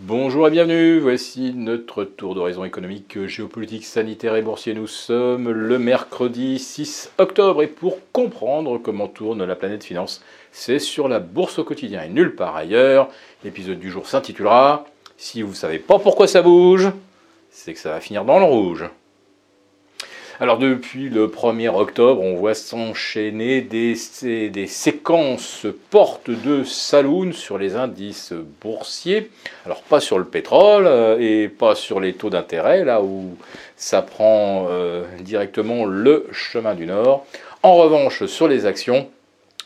[0.00, 4.74] Bonjour et bienvenue, voici notre tour d'horizon économique, géopolitique, sanitaire et boursier.
[4.74, 10.20] Nous sommes le mercredi 6 octobre et pour comprendre comment tourne la planète finance,
[10.50, 13.08] c'est sur la bourse au quotidien et nulle part ailleurs.
[13.44, 14.84] L'épisode du jour s'intitulera
[15.16, 16.90] Si vous ne savez pas pourquoi ça bouge,
[17.50, 18.86] c'est que ça va finir dans le rouge.
[20.40, 23.94] Alors depuis le 1er octobre, on voit s'enchaîner des,
[24.66, 29.30] séquences portes de saloon sur les indices boursiers.
[29.64, 33.36] Alors pas sur le pétrole euh, et pas sur les taux d'intérêt, là où
[33.76, 37.24] ça prend euh, directement le chemin du Nord.
[37.62, 39.08] En revanche, sur les actions,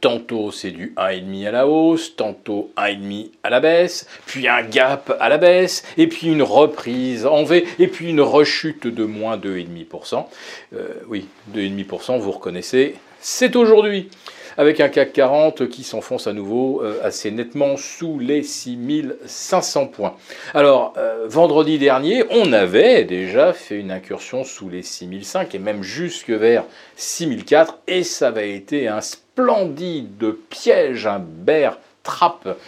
[0.00, 5.14] Tantôt c'est du 1,5 à la hausse, tantôt 1,5 à la baisse, puis un gap
[5.18, 9.36] à la baisse, et puis une reprise en V, et puis une rechute de moins
[9.36, 10.26] 2,5%.
[10.74, 14.08] Euh, oui, 2,5%, vous reconnaissez, c'est aujourd'hui
[14.56, 20.16] avec un CAC 40 qui s'enfonce à nouveau euh, assez nettement sous les 6500 points.
[20.54, 25.82] Alors, euh, vendredi dernier, on avait déjà fait une incursion sous les 6005 et même
[25.82, 26.64] jusque vers
[26.96, 32.58] 6004, et ça avait été un splendide piège, un bear trap.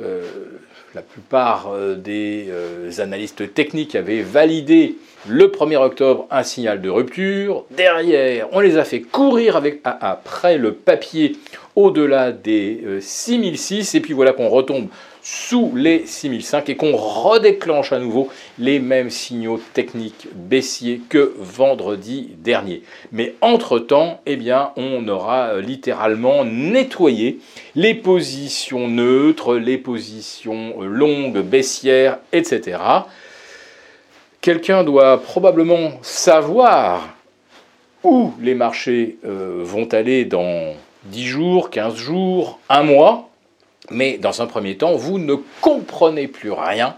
[0.00, 0.22] Euh,
[0.94, 2.50] la plupart des
[2.98, 4.96] analystes techniques avaient validé
[5.26, 7.64] le 1er octobre, un signal de rupture.
[7.70, 11.36] Derrière, on les a fait courir avec, après le papier
[11.76, 13.94] au-delà des 6006.
[13.94, 14.88] Euh, et puis voilà qu'on retombe
[15.22, 22.30] sous les 6005 et qu'on redéclenche à nouveau les mêmes signaux techniques baissiers que vendredi
[22.38, 22.82] dernier.
[23.12, 27.40] Mais entre-temps, eh bien, on aura euh, littéralement nettoyé
[27.74, 32.78] les positions neutres, les positions euh, longues, baissières, etc
[34.40, 37.14] quelqu'un doit probablement savoir
[38.04, 43.28] où les marchés euh, vont aller dans 10 jours, 15 jours, un mois,
[43.90, 46.96] mais dans un premier temps, vous ne comprenez plus rien,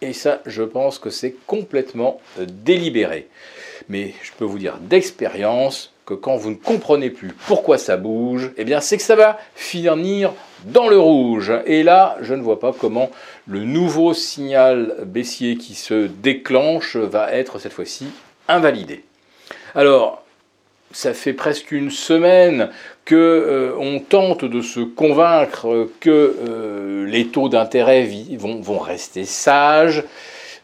[0.00, 3.28] et ça, je pense que c'est complètement euh, délibéré.
[3.88, 8.64] Mais je peux vous dire d'expérience quand vous ne comprenez plus pourquoi ça bouge, eh
[8.64, 10.32] bien c'est que ça va finir
[10.64, 11.52] dans le rouge.
[11.66, 13.10] Et là, je ne vois pas comment
[13.46, 18.08] le nouveau signal baissier qui se déclenche va être cette fois-ci
[18.48, 19.04] invalidé.
[19.74, 20.22] Alors,
[20.92, 22.70] ça fait presque une semaine
[23.04, 28.08] que euh, on tente de se convaincre que euh, les taux d'intérêt
[28.38, 30.04] vont, rester sages,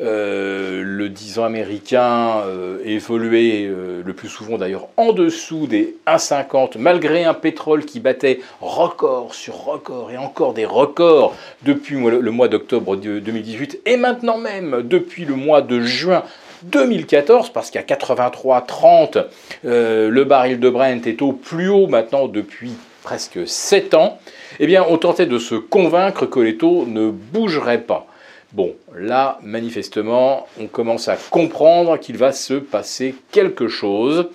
[0.00, 6.78] le 10 ans américain euh, évoluait euh, le plus souvent d'ailleurs en dessous des 1,50
[6.78, 12.49] malgré un pétrole qui battait record sur record et encore des records depuis le mois
[12.49, 16.22] d'octobre 2018 et maintenant même depuis le mois de juin
[16.65, 19.27] 2014, parce qu'à 83,30,
[19.65, 22.72] le baril de Brent est au plus haut maintenant depuis
[23.04, 24.19] presque 7 ans,
[24.59, 28.06] eh bien, on tentait de se convaincre que les taux ne bougeraient pas.
[28.54, 34.28] Bon, là, manifestement, on commence à comprendre qu'il va se passer quelque chose.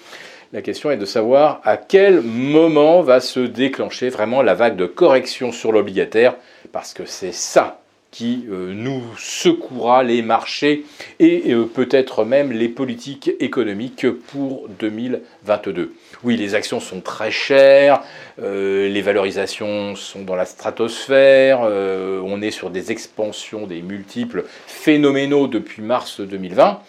[0.51, 4.87] La question est de savoir à quel moment va se déclencher vraiment la vague de
[4.87, 6.35] correction sur l'obligataire,
[6.73, 7.79] parce que c'est ça
[8.11, 10.85] qui euh, nous secouera les marchés
[11.19, 15.93] et euh, peut-être même les politiques économiques pour 2022.
[16.23, 18.01] Oui, les actions sont très chères,
[18.41, 25.47] euh, les valorisations sont dans la stratosphère, on est sur des expansions des multiples phénoménaux
[25.47, 26.79] depuis mars 2020.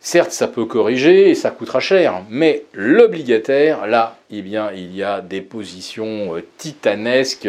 [0.00, 5.02] Certes, ça peut corriger et ça coûtera cher, mais l'obligataire, là, eh bien, il y
[5.02, 7.48] a des positions titanesques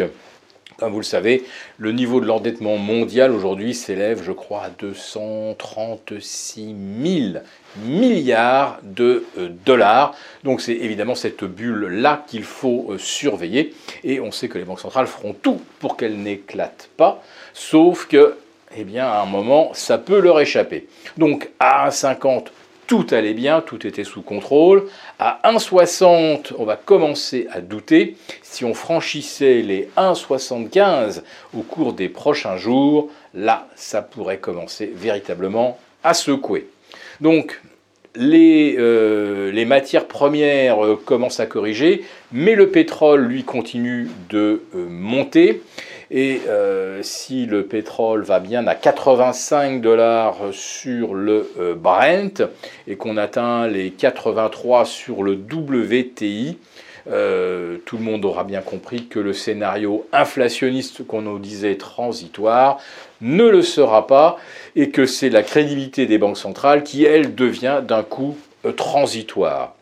[0.76, 1.44] comme vous le savez,
[1.78, 7.44] le niveau de l'endettement mondial aujourd'hui s'élève, je crois, à 236 000
[7.84, 10.14] milliards de euh, dollars.
[10.42, 13.74] Donc c'est évidemment cette bulle-là qu'il faut euh, surveiller.
[14.02, 18.36] Et on sait que les banques centrales feront tout pour qu'elle n'éclate pas, sauf que,
[18.76, 20.88] eh bien, à un moment, ça peut leur échapper.
[21.16, 22.46] Donc à 1,50
[22.86, 24.84] tout allait bien, tout était sous contrôle.
[25.18, 28.16] À 1,60, on va commencer à douter.
[28.42, 31.22] Si on franchissait les 1,75
[31.56, 36.68] au cours des prochains jours, là, ça pourrait commencer véritablement à secouer.
[37.20, 37.60] Donc,
[38.16, 44.86] les, euh, matières premières euh, commencent à corriger, mais le pétrole, lui, continue de euh,
[44.88, 45.62] monter.
[46.10, 52.42] Et euh, si le pétrole va bien à 85 dollars sur le euh, Brent
[52.86, 56.58] et qu'on atteint les 83 sur le WTI,
[57.10, 62.78] euh, tout le monde aura bien compris que le scénario inflationniste qu'on nous disait transitoire
[63.20, 64.36] ne le sera pas
[64.76, 68.36] et que c'est la crédibilité des banques centrales qui, elle, devient d'un coup
[68.76, 69.74] transitoire.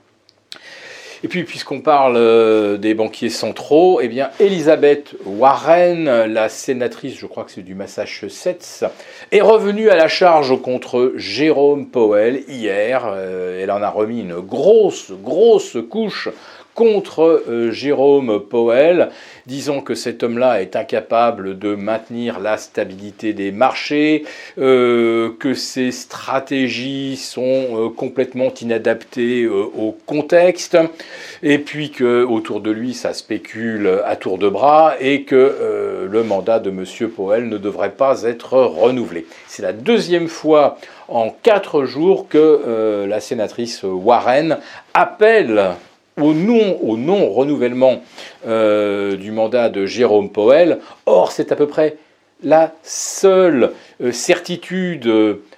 [1.24, 7.26] Et puis, puisqu'on parle euh, des banquiers centraux, eh bien, Elizabeth Warren, la sénatrice, je
[7.26, 8.84] crois que c'est du Massachusetts,
[9.30, 13.04] est revenue à la charge contre Jérôme Powell hier.
[13.06, 16.28] Euh, elle en a remis une grosse, grosse couche
[16.74, 19.10] contre euh, Jérôme Powell,
[19.46, 24.24] disant que cet homme-là est incapable de maintenir la stabilité des marchés,
[24.58, 30.78] euh, que ses stratégies sont euh, complètement inadaptées au contexte,
[31.42, 36.22] et puis que autour de lui ça spécule à tour de bras et que le
[36.22, 36.84] mandat de M.
[37.08, 39.26] Powell ne devrait pas être renouvelé.
[39.46, 40.78] C'est la deuxième fois
[41.08, 44.58] en quatre jours que la sénatrice Warren
[44.94, 45.74] appelle
[46.20, 48.02] au non, au non renouvellement
[48.46, 50.78] euh, du mandat de Jérôme Powell.
[51.06, 51.96] Or, c'est à peu près
[52.44, 53.72] la seule
[54.02, 55.10] euh, certitude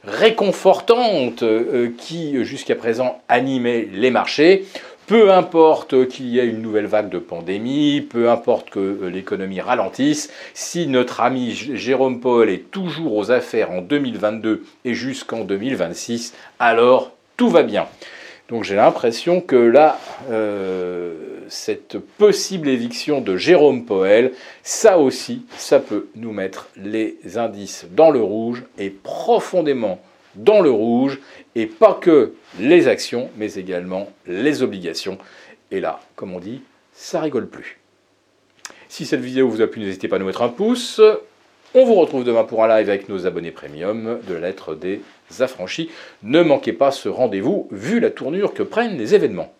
[0.04, 4.66] réconfortante euh, qui, jusqu'à présent, animait les marchés.
[5.06, 10.30] Peu importe qu'il y ait une nouvelle vague de pandémie, peu importe que l'économie ralentisse,
[10.54, 17.12] si notre ami Jérôme Powell est toujours aux affaires en 2022 et jusqu'en 2026, alors
[17.36, 17.86] tout va bien.
[18.48, 19.98] Donc j'ai l'impression que là,
[20.30, 24.32] euh, cette possible éviction de Jérôme Poel,
[24.62, 30.00] ça aussi, ça peut nous mettre les indices dans le rouge et profondément
[30.34, 31.20] dans le rouge,
[31.54, 35.18] et pas que les actions, mais également les obligations.
[35.70, 36.62] Et là, comme on dit,
[36.92, 37.78] ça rigole plus.
[38.88, 41.00] Si cette vidéo vous a plu, n'hésitez pas à nous mettre un pouce.
[41.76, 45.00] On vous retrouve demain pour un live avec nos abonnés premium de la lettre des
[45.40, 45.90] affranchis.
[46.22, 49.52] Ne manquez pas ce rendez-vous vu la tournure que prennent les événements.